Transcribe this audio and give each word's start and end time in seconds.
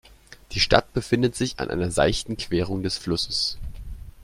Die 0.53 0.59
Stadt 0.59 0.93
befindet 0.93 1.35
sich 1.35 1.59
an 1.59 1.69
einer 1.69 1.91
seichten 1.91 2.35
Querung 2.35 2.81
des 2.81 2.97
Flusses. 2.97 3.59